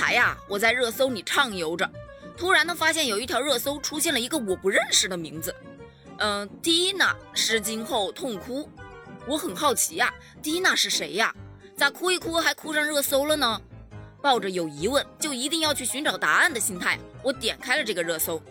[0.00, 1.86] 才呀，我在热搜里畅游着，
[2.34, 5.54] 突然呢发现有一条热搜出现了一个我不认识的名字，
[6.16, 8.66] 嗯，蒂娜失经后痛哭。
[9.26, 10.10] 我很好奇呀，
[10.40, 11.34] 蒂娜是谁呀？
[11.76, 13.60] 咋哭一哭还哭上热搜了呢？
[14.22, 18.42] 抱着有疑问就一定要去寻找答案的心态，我点开了这个热搜。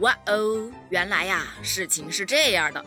[0.00, 2.82] 哇哦，原来呀，事情是这样的。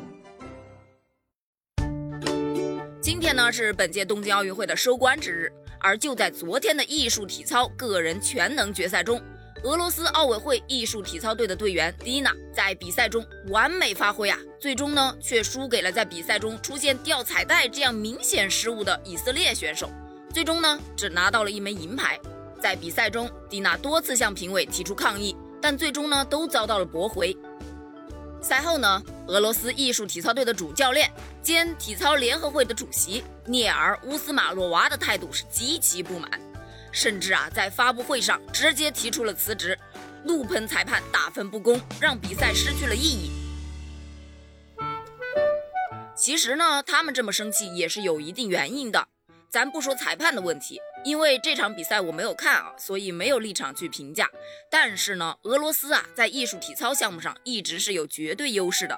[3.00, 5.54] 今天呢是本届东京奥运会的收官之日，
[5.84, 9.22] 而就在昨天的艺术体操个人全能决赛中，
[9.64, 19.90] 俄罗斯奥委会艺术体操队的队员蒂娜在比赛中完美发挥啊，最终呢却输给了在比赛中出现掉彩带这样明显失误的以色列选手，
[20.34, 22.18] 最终呢只拿到了一枚银牌。
[22.62, 27.36] 在比赛中，蒂娜多次向评委提出抗议，但最终呢都遭到了驳回。
[28.44, 31.10] 赛后呢，俄罗斯艺术体操队的主教练
[31.42, 36.30] 兼体操联合会的主席涅尔乌斯马洛娃的态度是极其不满，
[36.92, 39.80] 甚至啊在发布会上直接提出了辞职，
[40.26, 43.32] 怒喷裁判打分不公，让比赛失去了意义。
[46.14, 49.08] 其实呢，他们这么生气也是有一定原因的，
[49.50, 50.82] 咱不说裁判的问题。
[51.04, 54.30] 因为这场比赛我没有看啊，所以没有立场去评价。
[54.70, 58.98] 但是呢，俄罗斯啊，在艺术体操项目上一直是有绝对优势的，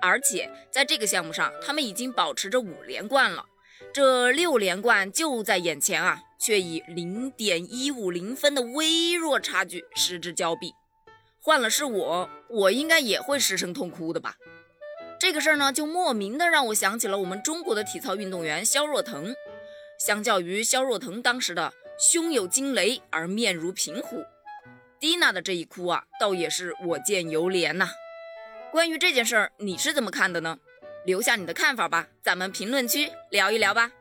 [0.00, 3.44] 而且在这个项目上，他们已经保持着五连冠了。
[3.92, 10.72] 这六连冠就在眼前啊，却以零点一五零分的微弱差距失之交臂。
[11.40, 14.36] 换了是我，我应该也会失声痛哭的吧？
[15.18, 19.34] 这个事儿呢，就莫名的让我想起了我们中国的体操运动员肖若腾。
[20.04, 24.24] 相较于肖若腾当时的胸有惊雷而面如平虎，
[24.98, 27.88] 蒂娜的这一哭啊，倒也是我见犹怜呐。
[28.72, 30.58] 关于这件事儿，你是怎么看的呢？
[31.06, 33.92] 留下你的看法吧，咱们评论区聊一聊吧。